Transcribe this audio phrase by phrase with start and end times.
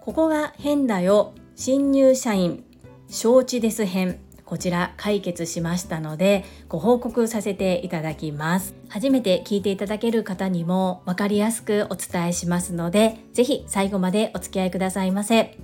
[0.00, 1.34] ここが変だよ。
[1.54, 2.64] 新入社員。
[3.08, 4.18] 承知です編。
[4.44, 8.74] こちら解決しましたのでご報告させていただきます。
[8.88, 15.56] 初めて聞いていただける方にも分かりやすくお伝えしますのでぜひ最後までお付き合いくださいませ。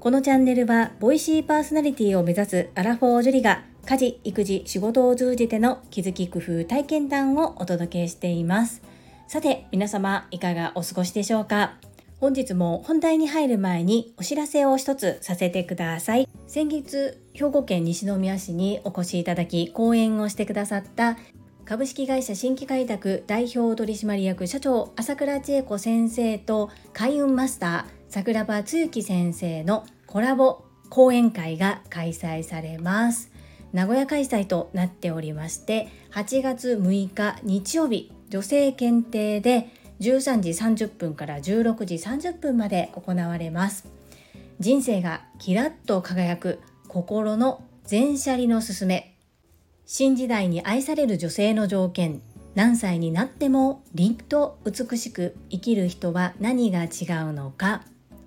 [0.00, 8.93] このチャンネルはボイシーパーソナリティを目指すアラフォージュリが家事育児仕事を通じての気づき工夫体験談をお届けしています。
[9.26, 11.74] さて皆様いかがお過ごしでしょうか？
[12.20, 16.28] 本日も本題に入る前にお知らせを一つさせてください。
[16.46, 21.16] 先日兵庫県西宮市にお越しいただき講演をしてくださった
[21.64, 33.32] 株式会社新規開拓代表取締役社長朝倉千恵子先生と開運マスター桜庭つゆき先生のコラボ講演会が開催されます。
[33.72, 39.68] 名古屋開催となっておりまして8月6日日曜日女性検定で
[40.00, 43.86] 13時30分から16時30分まで行われます。
[44.58, 49.16] 人生がキラッと輝く心の全車輪のすすめ。
[49.86, 52.22] 新時代に愛される女性の条件。
[52.56, 56.86] 何歳になっても凛と美しく生きる人は何が違
[57.28, 57.82] うのか。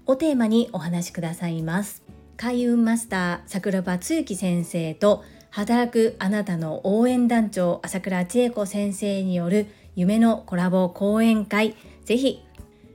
[0.05, 2.01] をテーマにお話しくださいます。
[2.37, 9.67] 開運マスター桜庭つゆき先生と働くあなたの応援団長朝倉千恵子先生による
[9.97, 11.75] 夢のコラボ講演会。
[12.05, 12.43] ぜひ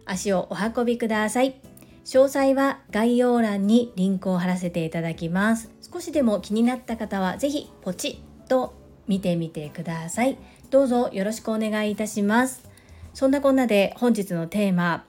[0.06, 1.56] 足をお運びください。
[2.04, 5.68] 詳細は概要欄にリンクを貼らせていただきます。
[5.92, 8.74] 少しでも気になった方はぜひポチッと
[9.08, 10.38] 見てみてください。
[10.70, 12.70] どうぞよろしくお願いいたします。
[13.14, 15.04] そんなこんなで本日のテーマ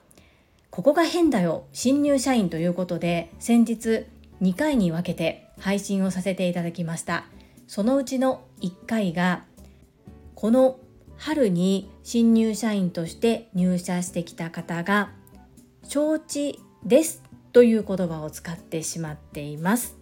[0.70, 4.06] ここが変だよ新入社員ということで先日
[4.42, 7.26] 2回に分けて配信をさせていただきました。
[7.68, 9.44] そのうちの1回が
[10.34, 10.80] この
[11.16, 15.10] 春に新入社員として入社してきた方が
[15.86, 19.96] 承知ですという言葉を使ってしまっています。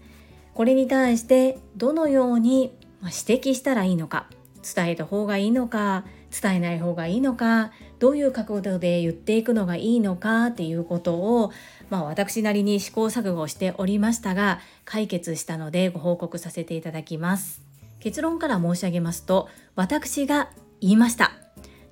[0.55, 4.27] これに対してどのように指摘したらいいのか
[4.63, 11.53] 伝えた方がいいのか伝えない方がいいのかどういう角度で言っていくのがいいのかっていうことを、
[11.91, 17.63] まあ、私なりに試行錯誤しておりましたが解決したのでご報告させていただきます。
[18.01, 20.51] 結論から申し上げますと私が
[20.83, 21.33] 言いました。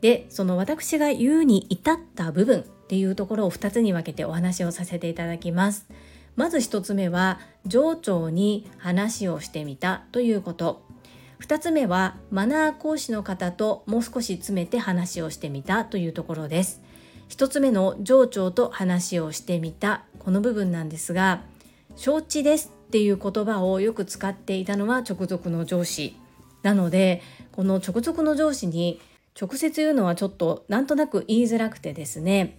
[0.03, 5.87] でその私が言うに至った部分っていうところを2つに分けてお話をさせていただきます。
[6.37, 10.83] まず1つ目は上長に話をしてみたということ。
[11.41, 16.83] 2つ目はマナー講師の方ともう少し詰めて話をしてみたというところです。
[17.28, 20.05] 1つ目の上長と話をしてみた。
[20.19, 21.43] この部分なんですが
[21.97, 26.17] 承知ですっていう言葉をよく使っていたのは直属の上司。
[26.62, 27.22] なので
[27.53, 29.00] この直属の上司に
[29.41, 32.59] 直接言うのはちょっとなんとなく言いづらくてですね。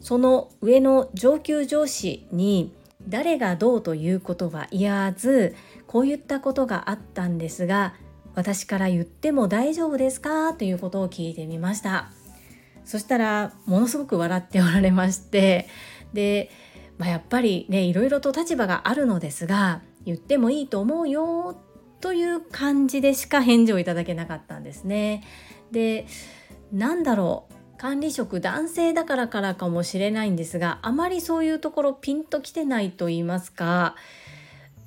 [0.00, 2.72] その上の上級上司に
[3.08, 5.54] 誰がどうということは言わず
[5.86, 7.94] こういったことがあったんですが
[8.34, 10.52] 私から言っても大丈夫ですか？
[10.54, 12.10] ということを聞いてみました。
[12.84, 15.68] そしたらものすごく笑っておられまして
[16.12, 16.50] で、
[16.98, 21.56] まあ、やっぱりねいろいろと立場があるのですが言ってもいいと思うよ
[22.04, 25.24] という感じでしか返事をいただけなかったんですね。
[25.72, 26.06] で
[26.70, 27.54] なんだろう。
[27.78, 33.96] 管理職男性だからからかもしれないんですがあまりそういうところピンときてないと言いますか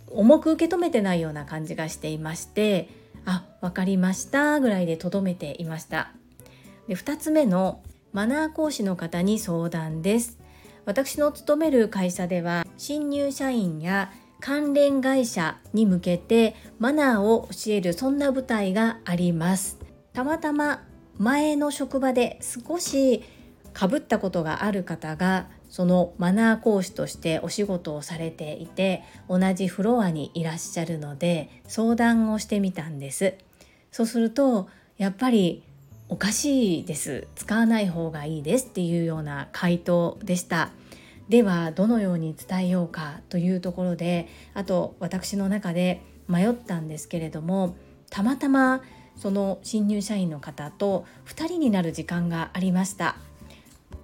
[0.09, 2.89] 重く受け止めてないような感じがしていまして
[3.25, 6.11] あ分かりましたぐらいでとどめていました。
[6.88, 7.81] で2つ目の
[8.13, 10.39] マナー講師の方に相談です。
[10.85, 19.80] 私の勤める会社では新入社員や関連会社に向けてマナーを教えるそんな舞台があります。
[20.14, 20.84] たまたま
[21.18, 23.24] 前の職場で少し
[23.74, 33.36] かぶったことがある方がそのマナー講師としてお仕事をされていて同じフロアにいらっしゃるので相談をしてみたんです。
[33.92, 35.64] そうするとやっぱり
[36.09, 37.28] おかしいです。
[37.36, 40.72] 使わない方がいいですっていうような回答でした。
[41.29, 47.75] ではどのように伝えようかというところであと私の中で迷ったんですけれども
[48.09, 48.81] たまたま
[49.18, 53.18] その新入社員の方と2人になる時間がありました。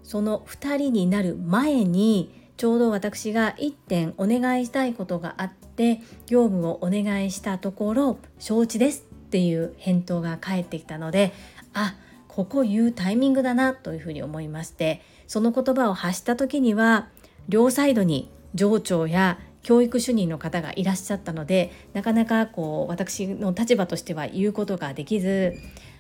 [0.03, 11.33] その2人になる前にちょうど私が1点お願いしたいことがあって業務をお願いしたところ承知ですっていう返答が返ってきたので
[11.73, 11.95] あ
[12.27, 17.07] ここ言うタイミングだなというふうに思いましてその言葉を発した時には
[17.49, 25.55] 両サイドに上長や教育主任の方がいらっしゃったのでなかなかこう私の立場としては言うことができず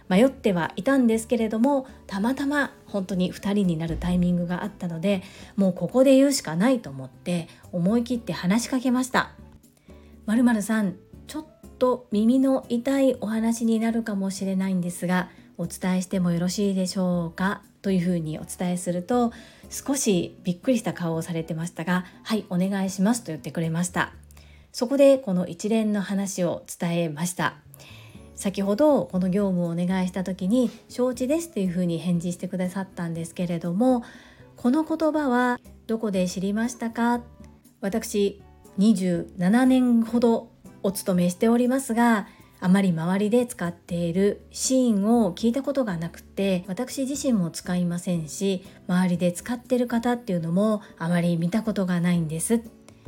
[0.09, 5.23] 迷ってはいたんですけれどもたまたま本当に2人になるタイミングがあったので
[5.55, 9.31] もうここで言うしかないと思って思い切って話しかけました。
[10.25, 10.95] まるさん
[11.27, 11.45] ちょっ
[11.79, 17.61] と耳の痛いお話になるかもしれないんですがお伝えしてもよろしいでしょうか？
[17.81, 19.33] というふうにお伝えすると
[19.69, 24.13] 少しびっくりした顔をされてましたがはいお願いしますと言ってくれました。
[24.71, 27.55] そこでこの一連の話を伝えました。
[28.35, 34.03] 先ほどこの業務をお願いした時に承知ですというふうに返事してくださったんですけれども
[34.57, 37.21] この言葉はどこで知りましたか？
[37.79, 38.41] 私
[38.79, 40.49] 27年ほど
[40.81, 42.27] お勤めしておりますが
[42.63, 52.61] あまり周りで使っているシーンを聞いたことがなくて私自身も使いませんし周りで使ってる方っていうのもあまり見たことがないんです。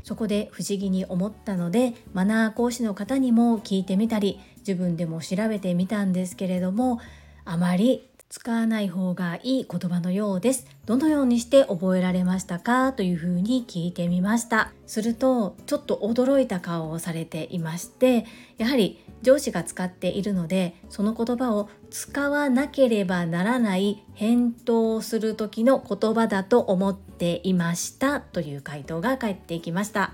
[0.04, 7.00] そこで不思議に思ったのでマナー講師の方にも聞いてみたり自分でも調べてみたんですけれども
[7.46, 10.68] あまり使わない方がいい言葉のようです。
[10.86, 12.92] どのようにして覚えられましたか？
[12.92, 14.72] というふうに聞いてみました。
[14.88, 18.26] するとちょっと驚いた顔をされていまして、
[18.58, 30.14] やはり上司が使っているのでその言葉を使わなければならない返答をする時の言葉だと思っていましたという回答が返ってきました。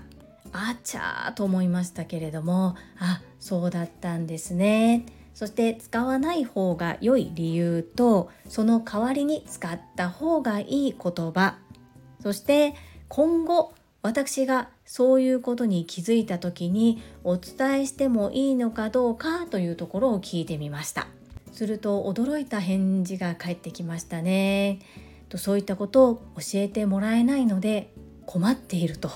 [0.52, 5.06] あちゃーと思いましたけれどもあそうだったんですね
[5.42, 11.56] そして使わない方が良い理由とその代わりに使った方がいい言葉。
[12.22, 12.76] そして
[13.08, 21.08] 今後私がそういうことに気づいた時にお伝えしてもいいのかどうかというところを聞いてみました。
[21.50, 24.78] すると驚いた返事が返ってきましたね。
[25.28, 27.92] とそういったことを教えてもらえないので
[28.26, 29.10] 困っていると。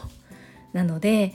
[0.73, 1.35] なので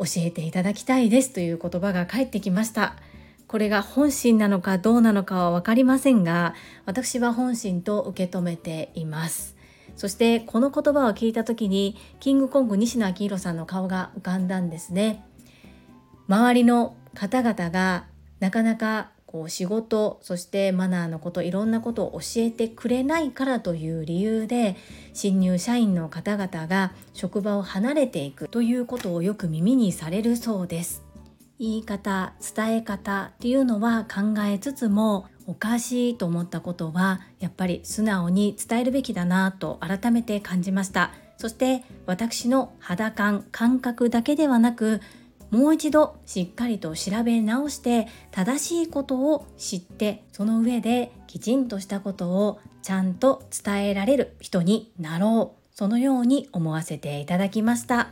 [0.00, 2.96] 教えていただきたいですという言葉が返ってきました。
[3.46, 6.54] これが本心なのかどうなのかは分かりませんが
[6.86, 9.54] 私は本心と受け止めています。
[9.96, 15.24] そしてこの言葉を聞いた時にキングコング西野昭弘さんの顔が浮かんだんですね。
[16.26, 18.06] 周りの方々が
[18.40, 24.76] なかなかこう仕事そしてマナーのこといろんなことを教えてくれないからという理由で
[25.12, 31.03] 新入社員の方々が職場を離れていくということをよく耳にされるそうです。
[31.58, 41.12] 言い方伝え方っていうのは考えつつもおかしいと思ったことはやっぱり素直に伝えるべきだなと改めて感じました。
[41.36, 45.00] そして私の肌感感覚だけではなく
[45.50, 55.64] もう一度しっかりと調べ直して正しいことを知ってその上できちんとしたことをちゃんと伝えられる人になろう。
[55.76, 58.10] そのように思わせていただきました。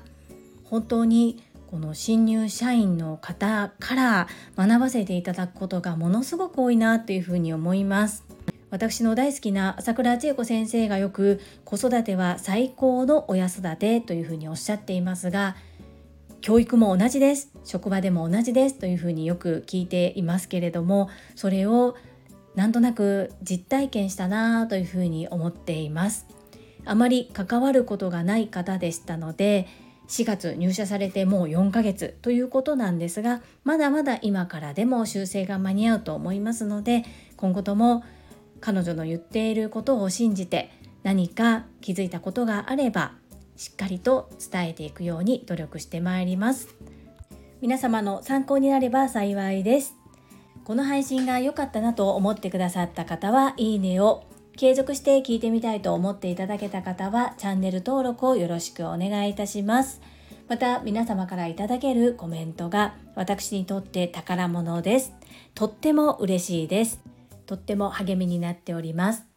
[0.64, 1.42] 本当に
[1.72, 4.28] この新入社員の方から
[4.58, 8.26] 学ばせていただくことがものすごく多いなというふうに思います。
[8.68, 15.56] 私の大好きな朝倉千恵子先生がよく子育ては最高の親育てというふうにおっしゃっていますが
[16.42, 17.50] 教育も同じです。
[17.64, 21.96] 職場でも同じですというふうによく聞いていますけれどもそれを
[22.54, 26.26] なんとなく実体験したなというふうに思っています。
[26.84, 29.68] あまり関わることがない方でしたので
[30.08, 37.04] 4月入社されてもう4ヶ月ということなんですがまだまだ今からでも修正が間に合うと思いますので
[37.36, 38.04] 今後とも
[38.60, 40.70] 彼女の言っていることを信じて
[41.02, 43.12] 何か気づいたことがあれば
[43.56, 46.74] しっかりと伝えていくように努力してまいります。
[47.60, 49.94] 皆様の参考になれば幸いです。
[50.64, 54.24] この配信が良かったなと思ってくださった方はいいねを
[54.56, 60.00] 継続して聞いてみたいと思っていただけた方はチャンネル登録をよろしくお願いいたします
[60.48, 65.12] また皆様からいただけるコメントが私にとって宝物です
[65.54, 67.00] とっても嬉しいです
[67.46, 69.32] とっても励みになっております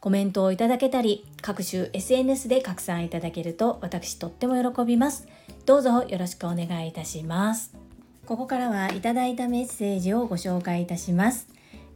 [0.00, 5.26] コメントをいただけたり、各種 SNS で拡散いただけると私とっても喜びます。
[5.66, 7.74] どうぞよろしくお願いいたします。
[8.24, 11.48] ここからはいただいたメッセージをご紹介いたします。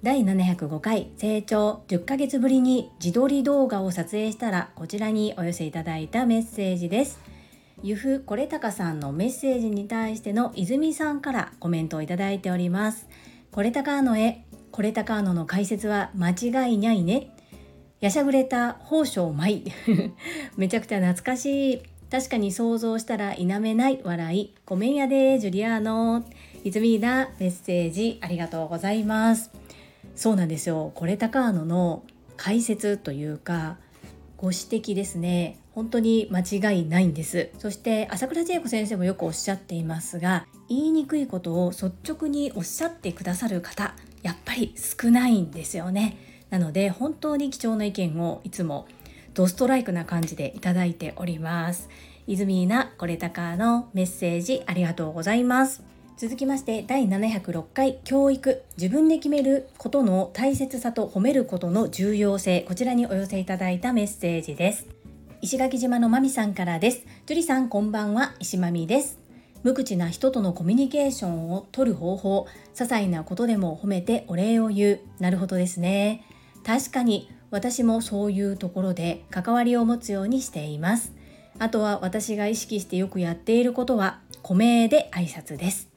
[0.02, 7.20] 第705回成長10ヶ月ぶりに自撮り動画を撮影したらこちらにお寄せいただいたメッセージです。
[7.84, 13.06] ゆふこれたかさんのメッセージに対しての泉さんからコメントをいただいております。
[13.52, 17.30] これたかの絵、これたかのの解説は間違いないね。
[18.00, 19.62] やしゃぐれた宝生舞
[20.58, 26.24] めちゃくちゃ懐かしい確かに想像したら否めない笑いごめんやでジュリアーノ
[26.64, 29.61] いつみーなメッセージありがとうございます
[30.14, 30.92] そうなんですよ。
[30.94, 32.04] これタカーノの
[32.36, 33.78] 解説というか
[34.36, 35.58] ご指摘ですね。
[35.72, 37.50] 本当に間違いないんです。
[37.58, 46.16] そして朝倉千恵子先生もよくおっしゃっていますが言いにくいことを率直におっしゃってくださる方やっぱり少ないんですよね。
[46.50, 48.86] なので本当に貴重な意見をいつも
[49.32, 51.88] ドストライクな感じでいただいております。
[52.26, 55.82] 泉なこれたかのメッセージありがとうございます。
[56.22, 62.60] 続きまして第706回教育自分で決めることの大切さと褒めることの重要性。
[62.60, 64.86] こちらにお寄せいただいたメッセージです。
[65.40, 67.04] 石垣島のまみさんからです。
[67.26, 68.36] 樹里さんこんばんは。
[68.38, 69.18] 石まみです。
[69.64, 72.46] 無口な人とのコミュニケーションを取る方法。
[72.72, 75.00] 些細なことでも褒めてお礼を言う。
[75.18, 76.22] なるほどですね。
[76.64, 81.12] 確かに私もそういうところで関わりを持つようにしています。
[81.58, 85.91] あとは私が意識してよくやっていることは古名で挨拶です。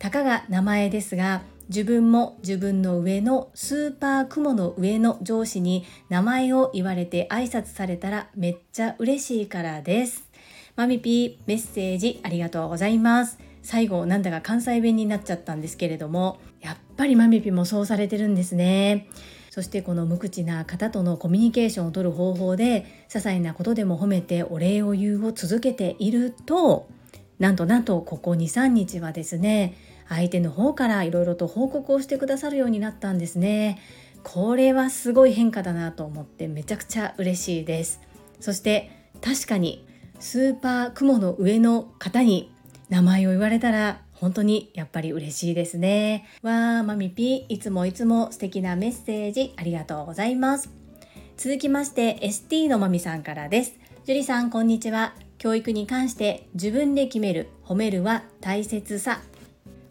[0.00, 10.28] たかが名前ですが自分も自分の上のスーパー雲の上の上司に名前を言われて挨拶されたらめっちゃ嬉しいからです。
[10.74, 13.38] マミピーメッセージありがとうございます。
[13.62, 19.06] 最後なんだか関西弁になっちゃったんですけれどもやっぱりマミピもそうされてるんですね。
[19.50, 26.88] そしてこの無口な方とのコミュニケーションをとる方法で些細なことでも褒めてお礼を言うを続けていると
[27.38, 29.74] なんとなんとここ23日はですね
[30.10, 33.78] 相手の方からいろいろと報告をしてくださるようになったんですね。
[34.24, 38.00] これはすごい変化だなと思ってめちゃくちゃ嬉しいです。
[38.40, 38.90] そして
[39.22, 39.86] 確かに
[40.18, 42.52] スーパー雲の上の方に
[42.90, 46.26] 名前を言われたら本当にやっぱり嬉しいですね。
[46.42, 50.70] わーマミピいつもいつも素敵なメッセージありがとうございます。
[51.36, 53.78] 続きまして ST のまみさんからです。
[54.04, 55.14] 樹里さんこんにちは。
[55.38, 59.20] 教育に関して自分で決める褒めるは大切さ。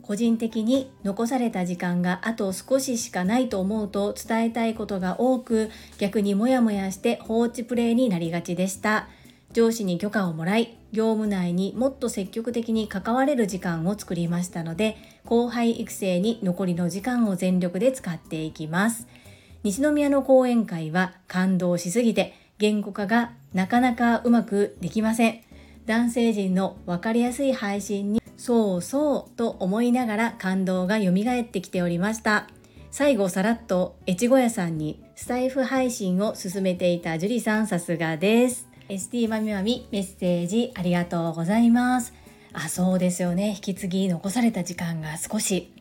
[0.09, 9.07] 個人的に残された時間があと少ししかないと思うと伝えたいことが多く逆にモヤモヤして放置プレイになりがちでした。
[9.53, 19.07] 上司に許可をもらい業務内にもっと積極的に関われる時間を作りましたので後輩育成に残りの時間を全力で使っていきます。
[19.61, 25.41] 西宮の講演会は感動しすぎて言語化がなかなかうまくできません。
[25.85, 32.47] 男性陣の分かりやすい配信にそうそうと思いながら感動が蘇ってきておりました。
[32.89, 38.69] 最後さらっと越後屋さんにスタイフ配信を進めていた樹里さんさすがです。
[38.87, 42.13] ST まみまみメッセージありがとうございます。
[42.53, 43.49] あそうですよね。
[43.49, 45.73] 引き継ぎ残された時間が少し。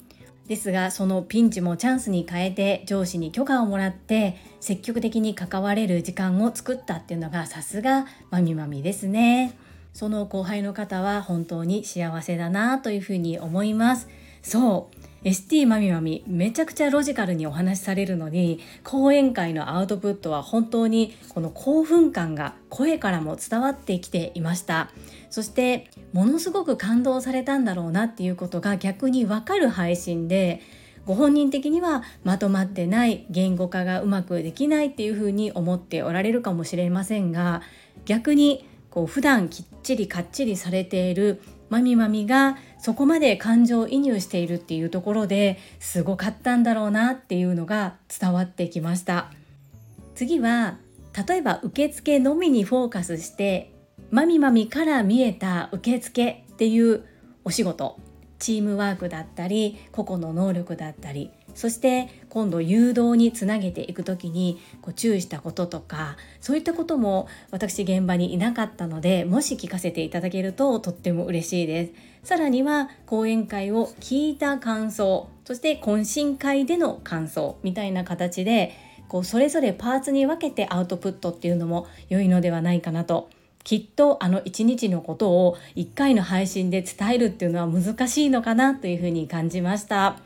[0.49, 9.57] ですがそのピンチもチャンスに変えて上司に許可をもらって積極的に関われる時間を作ったっていうのがさすがまみまみですね。
[9.93, 14.09] その後輩の方は本当に幸せだなというふうに思います。
[14.43, 15.09] そう。
[15.25, 24.91] ST まみまみめちゃくちゃロジカルにお話しされるのに講演会のアウトプットは本当にこの興奮感が声からも伝わってきていました。
[25.31, 30.63] そしてものすごく感動されたんだろうなっていうことが逆にわかる配信で
[31.05, 37.63] ご本人的にはまとまってない言語化がうまくできないっていうふうに思っておられるかもしれませんが
[38.05, 49.31] 逆にこう普段きっちりかっちりされているまみまみがそこまで感情移入しているっていうところですごかったんだろうなっていうのが伝わってきました。
[50.15, 50.79] 次は
[51.27, 53.73] 例えば受付のみにフォーカスして
[54.11, 57.05] まみまみから見えた受付っていう
[57.45, 57.99] お仕事。
[58.39, 61.31] チームワークだったり個々の能力だったり。
[61.59, 78.73] そして今度誘導につなげていく時にこう注意したこととかそういったことも私現場にいなかったのでもし聞かせていただけるととっても嬉しいですさらには講演会を聞いた感想そして懇親会での感想みたいな形で
[79.09, 83.31] こうそれぞれパーツに分けてアウトプットっていうのも良いのではないかなと
[83.65, 90.21] きっとあの一日のことを1回の配信で伝えるっていうのは難しいのかなというふうに感じました。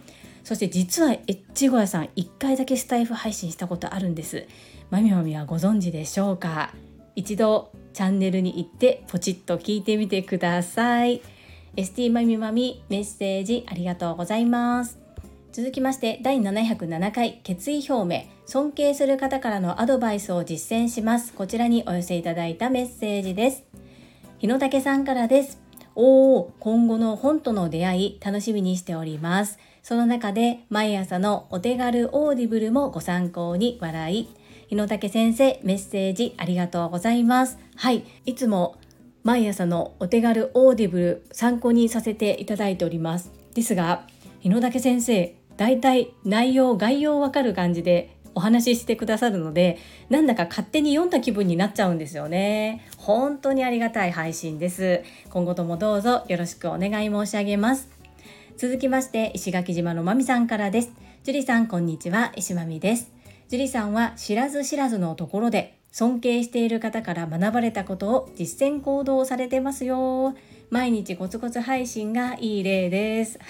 [0.44, 4.46] そして実はエッチゴヤさん1回だけスタイフ配信したことあるんです。
[4.90, 6.74] まみまみはご存知でしょうか？
[7.14, 11.22] 一度チャンネルに行ってポチッと聞いてみてください。
[11.76, 14.98] ST まみまみメッセージありがとうございます。
[15.52, 21.32] 続きまして第707回決意表明尊敬する方からのアドバイスを実践します。
[21.34, 23.64] こちらにお寄せいただいたメッセージです。
[24.38, 25.60] 日野武さんからです。
[25.94, 29.58] おお今後の本との出会い楽しみにしております。
[29.82, 34.28] その中で毎朝のお手軽 Audible もご参考に笑い
[34.68, 37.58] 日野武先生メッセージありがとうございます。
[37.76, 38.04] はい。
[38.24, 38.76] いつも
[39.22, 43.32] 毎朝のお手軽 Audible 参考にさせていただいております。
[43.54, 44.06] ですが
[44.40, 52.88] 日野武先生だいたい内容概要わかる感じでお話ししてくださるのでなんだか勝手に読んだ気分になっちゃうんですよね。
[52.96, 55.02] 本当にありがたい配信です。
[55.28, 58.01] 今後ともどうぞよろしくお願い申し上げます。
[58.62, 60.92] 続きまして石垣島のまみさんからです。
[61.24, 62.32] 樹里さんこんにちは。
[62.36, 63.10] 石まみです。
[63.48, 70.36] 樹里さんは知らず知らずのところで尊敬している方から学ばれたことを実践行動されてますよ。
[70.70, 73.40] 毎日コツコツ配信がいい例です。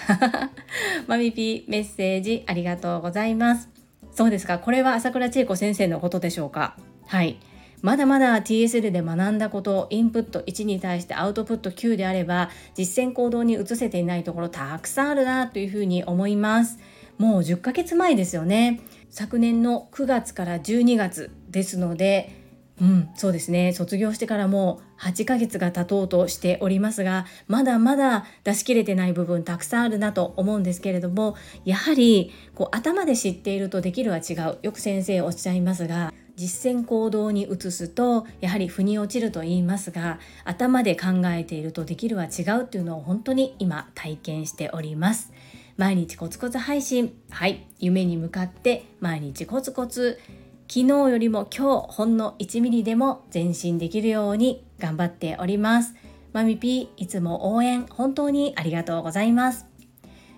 [1.05, 3.69] マミピメッセージありがとうございます。
[4.13, 4.57] そうですか。
[4.57, 6.75] これは朝倉千恵子先生のことでしょうか？
[7.05, 7.37] はい。
[7.83, 16.79] まだまだ TSL で学んだことインプット1に対してアウトプット9であれば実践行動に移せていないところたくさんあるなというふうに思います。
[17.17, 18.79] もう10ヶ月前ですよね。
[19.09, 22.41] 昨年の9月から12月ですので
[22.81, 23.73] うん、そうですね。
[23.73, 31.35] 卒業してからもう8ヶ月が経とうとしておりますがまだまだ出し切れてない部分たくさんあるなと思うんですけれども
[31.65, 34.57] やはりこう頭で知っているとできるは違う。
[34.61, 36.13] よく先生おっしゃいますが
[36.43, 45.31] 実践行動に移すとやはり腑に落ちると言いますが頭で考えているとできるは違うっていうのを本当に今体験しております。
[45.77, 47.15] 毎日コツコツ配信。
[47.29, 47.65] はい。
[47.79, 50.19] 夢に向かって毎日コツコツ。
[50.67, 55.95] 昨日よりも今日ほんの1ミリでも前進できるように頑張っております。
[56.33, 59.65] マミピーいつも応援本当にありがとうございます。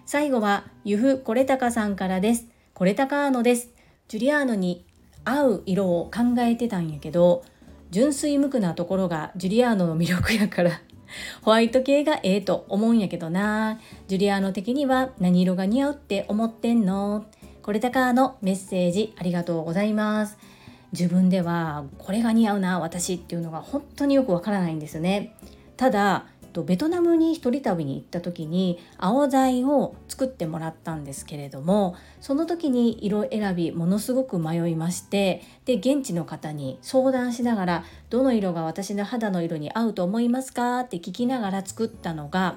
[0.05, 2.45] 最後はゆふこれたかさんからです。
[2.75, 3.69] これたかーのです。
[4.07, 4.84] ジュリアーノに
[5.25, 7.43] 合う色を考えてたんやけど
[7.91, 10.81] 純粋無垢なところがジュリアーノの魅力やから
[11.41, 13.79] ホワイト系がええと思うんやけどな。
[14.07, 17.25] ジュリアーノ的には何色が似合うって思ってんの？
[17.61, 20.37] これだかのメッセージありがとうございます。
[20.91, 25.35] 自分ではこれが似合うな私っていうのが本当によくわからないんですね。
[25.77, 40.79] ただとベトナムに一人旅に行った時に青材を作ってもらったんですけれどもその時に色選びものすごく迷いましてで現地の方に相談しながらどの色が私の肌の色に合うと思いますか？
[40.79, 42.55] って聞きながら作ったのが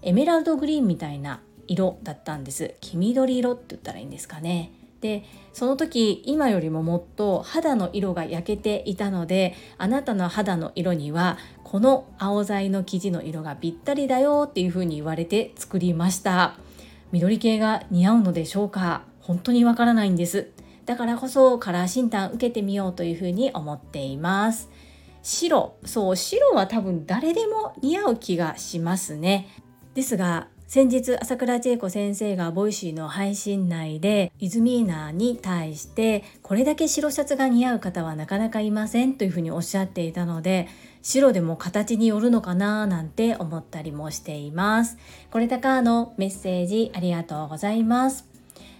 [0.00, 2.74] エメラルドグリーンみたいな色だったんです。
[2.80, 4.72] 黄緑色って言ったらいいんですかね。
[5.04, 16.56] でその時今よりももっと肌の色が焼けていたのであなたの肌の色にはこの青材の生地の色がぴったりだよっていう風に言われて作りました。
[17.12, 19.02] 緑系が似合うのでしょうか？
[19.20, 20.48] 本当にわからないんです。
[20.86, 24.70] だからこそカラー診断受けてみようという風に思っています。
[25.22, 25.76] 白。
[25.84, 29.48] そう白は多分誰でも似合う気がしますね。
[29.94, 40.68] ですが先日朝倉千恵子先生が Voicy の配信内でイズミーナーに対してこれだけ白シャツが似合う方はなかなかいませんというふうにおっしゃっていたので
[41.02, 44.96] 白でも形によるのかななんて思ったりもしています。
[45.30, 48.26] これだかのメッセージありがとうございます。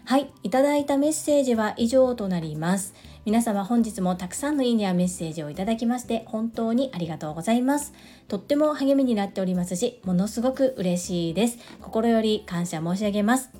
[0.06, 2.94] はいいただいたメッセージは以上となります。
[3.24, 7.94] 皆様本日もたくさんのいいねやメッセージをいただきまして本当にありがとうございます。
[8.28, 11.58] とっても励みになっておりますし、ものすごく嬉しいです。
[11.80, 13.50] 心より感謝申し上げます。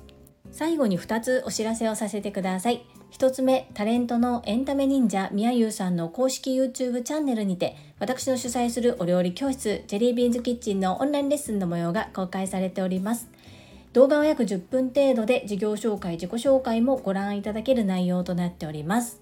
[0.51, 2.85] 最後に2つお知らせをさせてください。
[3.11, 13.29] 1つ目、タレントのエンタメ忍者みやゆうさんの公式 YouTube チャンネルにて、私の主催するお料理教室、ジェリービーンズキッチンのオンラインレッスンの模様が公開されております。
[13.93, 19.21] 動画は約10分程度で事業紹介、自己紹介もご覧いただける内容となっております。